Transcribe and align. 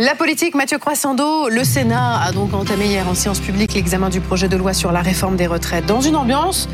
La 0.00 0.14
politique, 0.14 0.54
Mathieu 0.54 0.78
Croissando, 0.78 1.48
le 1.48 1.64
Sénat 1.64 2.22
a 2.22 2.30
donc 2.30 2.54
entamé 2.54 2.86
hier 2.86 3.08
en 3.08 3.14
séance 3.14 3.40
publique 3.40 3.74
l'examen 3.74 4.10
du 4.10 4.20
projet 4.20 4.48
de 4.48 4.56
loi 4.56 4.72
sur 4.72 4.92
la 4.92 5.02
réforme 5.02 5.34
des 5.34 5.48
retraites. 5.48 5.86
Dans 5.86 6.00
une 6.00 6.14
ambiance 6.14 6.68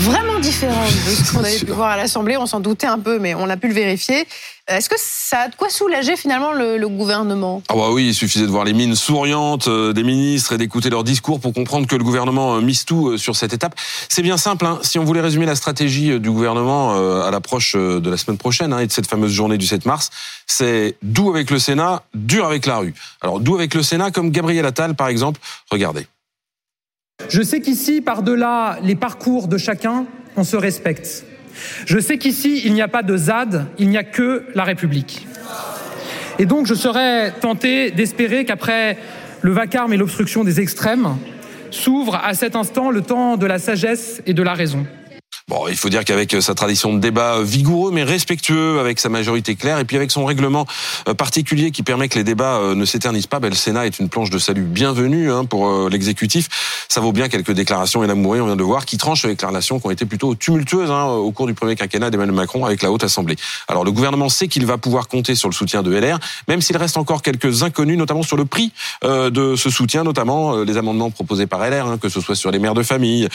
vraiment 0.00 0.38
différente 0.40 0.92
de 0.92 1.10
ce 1.24 1.32
qu'on 1.32 1.44
avait 1.44 1.58
pu 1.58 1.72
voir 1.72 1.90
à 1.90 1.96
l'Assemblée. 1.96 2.36
On 2.36 2.46
s'en 2.46 2.60
doutait 2.60 2.86
un 2.86 2.98
peu, 2.98 3.18
mais 3.18 3.34
on 3.34 3.48
a 3.48 3.56
pu 3.56 3.68
le 3.68 3.74
vérifier. 3.74 4.26
Est-ce 4.68 4.88
que 4.88 4.96
ça 4.98 5.40
a 5.40 5.48
de 5.48 5.56
quoi 5.56 5.68
soulager 5.68 6.16
finalement 6.16 6.52
le, 6.52 6.78
le 6.78 6.88
gouvernement? 6.88 7.62
Ah 7.68 7.74
bah 7.74 7.90
oui, 7.90 8.08
il 8.08 8.14
suffisait 8.14 8.46
de 8.46 8.50
voir 8.50 8.64
les 8.64 8.72
mines 8.72 8.94
souriantes 8.94 9.66
euh, 9.66 9.92
des 9.92 10.04
ministres 10.04 10.52
et 10.52 10.58
d'écouter 10.58 10.90
leurs 10.90 11.02
discours 11.02 11.40
pour 11.40 11.52
comprendre 11.52 11.88
que 11.88 11.96
le 11.96 12.04
gouvernement 12.04 12.54
euh, 12.54 12.60
mise 12.60 12.84
tout 12.84 13.08
euh, 13.08 13.18
sur 13.18 13.34
cette 13.34 13.52
étape. 13.52 13.74
C'est 14.08 14.22
bien 14.22 14.36
simple. 14.36 14.64
Hein. 14.66 14.78
Si 14.82 14.98
on 14.98 15.04
voulait 15.04 15.20
résumer 15.20 15.46
la 15.46 15.56
stratégie 15.56 16.20
du 16.20 16.30
gouvernement 16.30 16.92
à 17.24 17.30
l'approche 17.30 17.74
de 17.74 18.10
la 18.10 18.16
semaine 18.16 18.38
prochaine 18.38 18.72
hein, 18.72 18.78
et 18.78 18.86
de 18.86 18.92
cette 18.92 19.06
fameuse 19.06 19.32
journée 19.32 19.58
du 19.58 19.66
7 19.66 19.86
mars, 19.86 20.10
c'est 20.46 20.96
doux 21.02 21.30
avec 21.30 21.50
le 21.50 21.58
Sénat, 21.58 22.02
dur 22.14 22.46
avec 22.46 22.66
la 22.66 22.78
rue. 22.78 22.94
Alors 23.20 23.40
doux 23.40 23.56
avec 23.56 23.74
le 23.74 23.82
Sénat, 23.82 24.10
comme 24.10 24.30
Gabriel 24.30 24.66
Attal 24.66 24.94
par 24.94 25.08
exemple. 25.08 25.40
Regardez. 25.70 26.06
Je 27.28 27.42
sais 27.42 27.60
qu'ici, 27.60 28.00
par-delà 28.00 28.78
les 28.82 28.94
parcours 28.94 29.48
de 29.48 29.58
chacun, 29.58 30.06
on 30.36 30.44
se 30.44 30.56
respecte. 30.56 31.24
Je 31.86 31.98
sais 31.98 32.18
qu'ici, 32.18 32.62
il 32.64 32.72
n'y 32.72 32.82
a 32.82 32.88
pas 32.88 33.02
de 33.02 33.16
ZAD, 33.16 33.66
il 33.78 33.88
n'y 33.88 33.98
a 33.98 34.04
que 34.04 34.44
la 34.54 34.64
République. 34.64 35.26
Et 36.38 36.46
donc, 36.46 36.66
je 36.66 36.74
serais 36.74 37.32
tenté 37.32 37.90
d'espérer 37.90 38.44
qu'après 38.44 38.96
le 39.42 39.52
vacarme 39.52 39.92
et 39.92 39.96
l'obstruction 39.96 40.44
des 40.44 40.60
extrêmes, 40.60 41.16
s'ouvre 41.70 42.20
à 42.24 42.34
cet 42.34 42.56
instant 42.56 42.90
le 42.90 43.02
temps 43.02 43.36
de 43.36 43.46
la 43.46 43.58
sagesse 43.58 44.22
et 44.26 44.34
de 44.34 44.42
la 44.42 44.54
raison. 44.54 44.86
Bon, 45.50 45.66
il 45.66 45.76
faut 45.76 45.88
dire 45.88 46.04
qu'avec 46.04 46.40
sa 46.40 46.54
tradition 46.54 46.94
de 46.94 47.00
débat 47.00 47.42
vigoureux 47.42 47.90
mais 47.90 48.04
respectueux, 48.04 48.78
avec 48.78 49.00
sa 49.00 49.08
majorité 49.08 49.56
claire 49.56 49.80
et 49.80 49.84
puis 49.84 49.96
avec 49.96 50.12
son 50.12 50.24
règlement 50.24 50.64
euh, 51.08 51.14
particulier 51.14 51.72
qui 51.72 51.82
permet 51.82 52.08
que 52.08 52.16
les 52.16 52.22
débats 52.22 52.58
euh, 52.58 52.76
ne 52.76 52.84
s'éternisent 52.84 53.26
pas, 53.26 53.40
ben, 53.40 53.48
le 53.48 53.56
Sénat 53.56 53.86
est 53.86 53.98
une 53.98 54.08
planche 54.08 54.30
de 54.30 54.38
salut 54.38 54.62
bienvenue 54.62 55.32
hein, 55.32 55.44
pour 55.44 55.68
euh, 55.68 55.88
l'exécutif. 55.90 56.46
Ça 56.88 57.00
vaut 57.00 57.10
bien 57.10 57.28
quelques 57.28 57.50
déclarations 57.50 58.04
élaborées, 58.04 58.40
on 58.40 58.46
vient 58.46 58.54
de 58.54 58.62
voir, 58.62 58.86
qui 58.86 58.96
tranchent 58.96 59.24
avec 59.24 59.42
les 59.42 59.48
relations 59.48 59.80
qui 59.80 59.88
ont 59.88 59.90
été 59.90 60.04
plutôt 60.04 60.36
tumultueuses 60.36 60.92
hein, 60.92 61.06
au 61.06 61.32
cours 61.32 61.48
du 61.48 61.54
premier 61.54 61.74
quinquennat 61.74 62.10
d'Emmanuel 62.10 62.36
Macron 62.36 62.64
avec 62.64 62.80
la 62.82 62.92
Haute 62.92 63.02
Assemblée. 63.02 63.34
Alors 63.66 63.84
le 63.84 63.90
gouvernement 63.90 64.28
sait 64.28 64.46
qu'il 64.46 64.66
va 64.66 64.78
pouvoir 64.78 65.08
compter 65.08 65.34
sur 65.34 65.48
le 65.48 65.54
soutien 65.54 65.82
de 65.82 65.92
LR, 65.92 66.20
même 66.46 66.60
s'il 66.60 66.76
reste 66.76 66.96
encore 66.96 67.22
quelques 67.22 67.64
inconnus, 67.64 67.98
notamment 67.98 68.22
sur 68.22 68.36
le 68.36 68.44
prix 68.44 68.70
de 69.02 69.56
ce 69.56 69.68
soutien, 69.68 70.04
notamment 70.04 70.58
les 70.58 70.76
amendements 70.76 71.10
proposés 71.10 71.48
par 71.48 71.68
LR, 71.68 71.88
hein, 71.88 71.98
que 71.98 72.08
ce 72.08 72.20
soit 72.20 72.36
sur 72.36 72.52
les 72.52 72.60
mères 72.60 72.74
de 72.74 72.84
famille, 72.84 73.28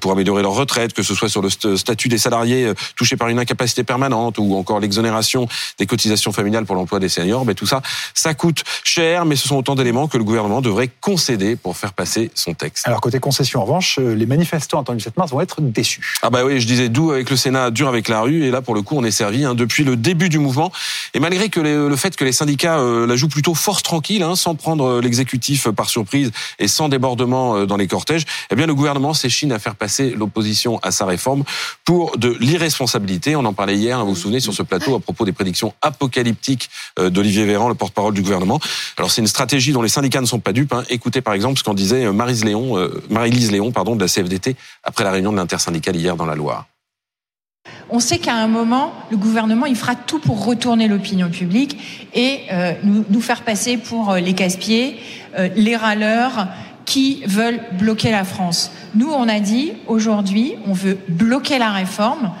pour 0.00 0.12
améliorer 0.12 0.42
leur 0.42 0.52
retraite, 0.52 0.92
que 0.92 1.02
ce 1.02 1.14
soit 1.14 1.30
sur 1.30 1.40
le 1.40 1.48
statut 1.76 2.08
des 2.08 2.18
salariés 2.18 2.66
euh, 2.66 2.74
touchés 2.96 3.16
par 3.16 3.28
une 3.28 3.38
incapacité 3.38 3.84
permanente 3.84 4.38
ou 4.38 4.56
encore 4.56 4.80
l'exonération 4.80 5.48
des 5.78 5.86
cotisations 5.86 6.32
familiales 6.32 6.64
pour 6.64 6.76
l'emploi 6.76 6.98
des 6.98 7.08
seniors, 7.08 7.44
mais 7.44 7.54
tout 7.54 7.66
ça, 7.66 7.82
ça 8.14 8.34
coûte 8.34 8.62
cher, 8.84 9.24
mais 9.24 9.36
ce 9.36 9.48
sont 9.48 9.56
autant 9.56 9.74
d'éléments 9.74 10.08
que 10.08 10.18
le 10.18 10.24
gouvernement 10.24 10.60
devrait 10.60 10.90
concéder 11.00 11.56
pour 11.56 11.76
faire 11.76 11.92
passer 11.92 12.30
son 12.34 12.54
texte. 12.54 12.86
Alors 12.86 13.00
côté 13.00 13.18
concession, 13.18 13.60
en 13.60 13.64
revanche, 13.64 13.98
euh, 13.98 14.14
les 14.14 14.26
manifestants 14.26 14.80
attendus 14.80 14.98
le 14.98 15.02
7 15.02 15.16
mars 15.16 15.30
vont 15.32 15.40
être 15.40 15.60
déçus. 15.60 16.16
Ah 16.22 16.30
bah 16.30 16.44
oui, 16.44 16.60
je 16.60 16.66
disais 16.66 16.88
doux 16.88 17.10
avec 17.12 17.30
le 17.30 17.36
Sénat, 17.36 17.70
dur 17.70 17.88
avec 17.88 18.08
la 18.08 18.20
rue, 18.20 18.44
et 18.44 18.50
là 18.50 18.62
pour 18.62 18.74
le 18.74 18.82
coup 18.82 18.96
on 18.96 19.04
est 19.04 19.10
servi 19.10 19.44
hein, 19.44 19.54
depuis 19.54 19.84
le 19.84 19.96
début 19.96 20.28
du 20.28 20.38
mouvement. 20.38 20.72
Et 21.14 21.20
malgré 21.20 21.48
que 21.48 21.60
le 21.60 21.96
fait 21.96 22.16
que 22.16 22.24
les 22.24 22.32
syndicats 22.32 22.78
euh, 22.78 23.06
la 23.06 23.16
jouent 23.16 23.28
plutôt 23.28 23.54
force 23.54 23.82
tranquille, 23.82 24.22
hein, 24.22 24.36
sans 24.36 24.54
prendre 24.54 25.00
l'exécutif 25.00 25.68
par 25.70 25.88
surprise 25.88 26.30
et 26.58 26.68
sans 26.68 26.88
débordement 26.88 27.64
dans 27.64 27.76
les 27.76 27.86
cortèges, 27.86 28.24
eh 28.50 28.54
bien 28.54 28.66
le 28.66 28.74
gouvernement 28.74 29.14
s'échine 29.14 29.52
à 29.52 29.58
faire 29.58 29.74
passer 29.74 30.10
l'opposition 30.10 30.78
à 30.82 30.90
sa 30.90 31.06
réforme 31.06 31.44
pour 31.84 32.16
de 32.18 32.36
l'irresponsabilité. 32.40 33.36
On 33.36 33.44
en 33.44 33.52
parlait 33.52 33.76
hier, 33.76 33.98
hein, 33.98 34.04
vous 34.04 34.10
vous 34.10 34.16
souvenez, 34.16 34.40
sur 34.40 34.52
ce 34.52 34.62
plateau 34.62 34.94
à 34.94 35.00
propos 35.00 35.24
des 35.24 35.32
prédictions 35.32 35.74
apocalyptiques 35.82 36.70
euh, 36.98 37.10
d'Olivier 37.10 37.44
Véran, 37.44 37.68
le 37.68 37.74
porte-parole 37.74 38.14
du 38.14 38.22
gouvernement. 38.22 38.60
Alors 38.96 39.10
c'est 39.10 39.20
une 39.20 39.26
stratégie 39.26 39.72
dont 39.72 39.82
les 39.82 39.88
syndicats 39.88 40.20
ne 40.20 40.26
sont 40.26 40.40
pas 40.40 40.52
dupes. 40.52 40.72
Hein. 40.72 40.84
Écoutez 40.88 41.20
par 41.20 41.34
exemple 41.34 41.58
ce 41.58 41.64
qu'en 41.64 41.74
disait 41.74 42.04
euh, 42.04 42.12
Marie-Lise 42.12 42.44
Léon, 42.44 42.78
euh, 42.78 43.02
Marie-Lise 43.10 43.50
Léon 43.50 43.72
pardon, 43.72 43.96
de 43.96 44.00
la 44.00 44.08
CFDT 44.08 44.56
après 44.84 45.04
la 45.04 45.10
réunion 45.10 45.32
de 45.32 45.36
l'intersyndicale 45.36 45.96
hier 45.96 46.16
dans 46.16 46.26
la 46.26 46.34
Loire. 46.34 46.66
On 47.90 48.00
sait 48.00 48.18
qu'à 48.18 48.34
un 48.34 48.48
moment, 48.48 48.92
le 49.10 49.16
gouvernement, 49.16 49.66
il 49.66 49.76
fera 49.76 49.94
tout 49.94 50.18
pour 50.18 50.44
retourner 50.44 50.88
l'opinion 50.88 51.30
publique 51.30 52.08
et 52.14 52.40
nous, 52.82 53.04
nous, 53.08 53.20
faire 53.20 53.42
passer 53.42 53.76
pour 53.76 54.14
les 54.14 54.32
casse-pieds, 54.32 54.98
les 55.54 55.76
râleurs, 55.76 56.48
qui 56.84 57.22
veulent 57.26 57.60
bloquer 57.72 58.10
la 58.10 58.24
France. 58.24 58.70
Nous, 58.94 59.10
on 59.10 59.28
a 59.28 59.40
dit, 59.40 59.72
aujourd'hui, 59.86 60.56
on 60.66 60.72
veut 60.72 60.98
bloquer 61.08 61.58
la 61.58 61.70
réforme. 61.70 62.32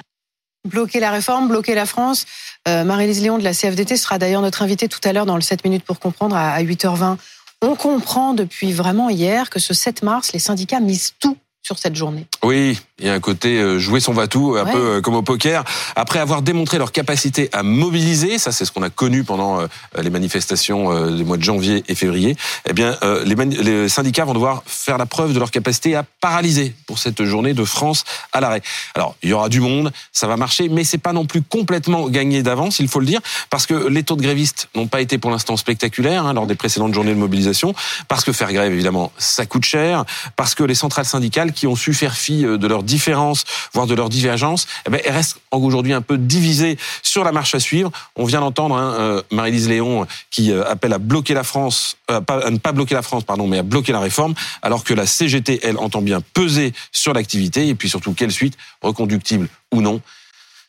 Bloquer 0.68 1.00
la 1.00 1.10
réforme, 1.10 1.48
bloquer 1.48 1.74
la 1.74 1.86
France. 1.86 2.24
Euh, 2.68 2.84
Marie-Lise 2.84 3.22
Léon 3.22 3.38
de 3.38 3.44
la 3.44 3.52
CFDT 3.52 3.96
sera 3.96 4.18
d'ailleurs 4.18 4.42
notre 4.42 4.62
invitée 4.62 4.88
tout 4.88 5.00
à 5.04 5.12
l'heure 5.12 5.26
dans 5.26 5.34
le 5.34 5.42
7 5.42 5.64
minutes 5.64 5.84
pour 5.84 5.98
comprendre 5.98 6.36
à 6.36 6.62
8h20. 6.62 7.16
On 7.62 7.74
comprend 7.74 8.34
depuis 8.34 8.72
vraiment 8.72 9.08
hier 9.08 9.50
que 9.50 9.58
ce 9.58 9.74
7 9.74 10.02
mars, 10.02 10.32
les 10.32 10.38
syndicats 10.38 10.80
misent 10.80 11.14
tout 11.18 11.36
sur 11.62 11.78
cette 11.78 11.94
journée. 11.94 12.26
Oui, 12.42 12.80
il 12.98 13.06
y 13.06 13.08
a 13.08 13.14
un 13.14 13.20
côté 13.20 13.58
euh, 13.58 13.78
jouer 13.78 14.00
son 14.00 14.12
va-tout, 14.12 14.56
un 14.58 14.64
peu 14.64 14.78
euh, 14.78 15.00
comme 15.00 15.14
au 15.14 15.22
poker. 15.22 15.64
Après 15.94 16.18
avoir 16.18 16.42
démontré 16.42 16.76
leur 16.76 16.90
capacité 16.90 17.48
à 17.52 17.62
mobiliser, 17.62 18.38
ça 18.38 18.50
c'est 18.50 18.64
ce 18.64 18.72
qu'on 18.72 18.82
a 18.82 18.90
connu 18.90 19.22
pendant 19.22 19.60
euh, 19.60 19.66
les 20.00 20.10
manifestations 20.10 20.72
des 21.10 21.22
mois 21.22 21.36
de 21.36 21.42
janvier 21.42 21.84
et 21.86 21.94
février, 21.94 22.36
eh 22.68 22.72
bien 22.72 22.96
les, 23.24 23.34
les, 23.34 23.88
syndicats 23.88 24.24
vont 24.24 24.34
devoir 24.34 24.62
faire 24.66 24.98
la 24.98 25.06
preuve 25.06 25.32
de 25.32 25.38
leur 25.38 25.50
capacité 25.50 25.94
à 25.94 26.04
paralyser 26.20 26.74
pour 26.86 26.98
cette 26.98 27.22
journée 27.24 27.54
de 27.54 27.64
France 27.64 28.04
à 28.32 28.40
l'arrêt. 28.40 28.62
Alors, 28.94 29.14
il 29.22 29.30
y 29.30 29.32
aura 29.32 29.48
du 29.48 29.60
monde, 29.60 29.92
ça 30.12 30.26
va 30.26 30.36
marcher, 30.36 30.68
mais 30.68 30.84
c'est 30.84 30.98
pas 30.98 31.12
non 31.12 31.26
plus 31.26 31.42
complètement 31.42 32.08
gagné 32.08 32.42
d'avance, 32.42 32.78
il 32.80 32.88
faut 32.88 33.00
le 33.00 33.06
dire, 33.06 33.20
parce 33.50 33.66
que 33.66 33.74
les 33.74 34.02
taux 34.02 34.16
de 34.16 34.22
grévistes 34.22 34.68
n'ont 34.74 34.88
pas 34.88 35.00
été 35.00 35.18
pour 35.18 35.30
l'instant 35.30 35.56
spectaculaires 35.56 36.26
hein, 36.26 36.32
lors 36.32 36.46
des 36.46 36.54
précédentes 36.54 36.94
journées 36.94 37.14
de 37.14 37.18
mobilisation, 37.18 37.74
parce 38.08 38.24
que 38.24 38.32
faire 38.32 38.52
grève, 38.52 38.72
évidemment, 38.72 39.12
ça 39.18 39.46
coûte 39.46 39.64
cher, 39.64 40.04
parce 40.36 40.54
que 40.54 40.64
les 40.64 40.74
centrales 40.74 41.04
syndicales 41.04 41.51
qui 41.52 41.66
ont 41.66 41.76
su 41.76 41.94
faire 41.94 42.14
fi 42.14 42.42
de 42.42 42.66
leurs 42.66 42.82
différences, 42.82 43.44
voire 43.72 43.86
de 43.86 43.94
leurs 43.94 44.08
divergences, 44.08 44.66
eh 44.86 44.90
ben, 44.90 45.00
elles 45.04 45.12
restent 45.12 45.38
aujourd'hui 45.50 45.92
un 45.92 46.02
peu 46.02 46.18
divisées 46.18 46.78
sur 47.02 47.24
la 47.24 47.32
marche 47.32 47.54
à 47.54 47.60
suivre. 47.60 47.90
On 48.16 48.24
vient 48.24 48.40
d'entendre 48.40 48.76
hein, 48.76 48.94
euh, 48.98 49.22
Marie-Lise 49.30 49.68
Léon 49.68 50.06
qui 50.30 50.52
euh, 50.52 50.68
appelle 50.68 50.92
à 50.92 50.98
bloquer 50.98 51.34
la 51.34 51.44
France, 51.44 51.96
euh, 52.10 52.20
à 52.28 52.50
ne 52.50 52.58
pas 52.58 52.72
bloquer 52.72 52.94
la 52.94 53.02
France, 53.02 53.24
pardon, 53.24 53.46
mais 53.46 53.58
à 53.58 53.62
bloquer 53.62 53.92
la 53.92 54.00
réforme, 54.00 54.34
alors 54.62 54.84
que 54.84 54.94
la 54.94 55.06
CGT, 55.06 55.60
elle, 55.62 55.78
entend 55.78 56.02
bien 56.02 56.20
peser 56.34 56.72
sur 56.90 57.12
l'activité, 57.12 57.68
et 57.68 57.74
puis 57.74 57.88
surtout 57.88 58.12
quelle 58.14 58.32
suite, 58.32 58.56
reconductible 58.80 59.48
ou 59.72 59.82
non. 59.82 60.00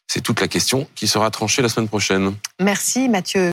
C'est 0.08 0.22
toute 0.22 0.42
la 0.42 0.48
question 0.48 0.88
qui 0.96 1.08
sera 1.08 1.32
tranchée 1.32 1.62
la 1.62 1.70
semaine 1.70 1.88
prochaine. 1.88 2.36
Merci 2.60 3.10
Mathieu. 3.10 3.42